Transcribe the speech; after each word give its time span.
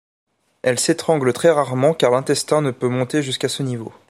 Elle 0.63 0.79
s'étrangle 0.79 1.31
très 1.31 1.51
rarement 1.51 1.93
car 1.93 2.09
l'intestin 2.09 2.61
ne 2.61 2.71
peut 2.71 2.87
monter 2.89 3.21
jusqu'à 3.21 3.49
ce 3.49 3.61
niveau. 3.61 3.93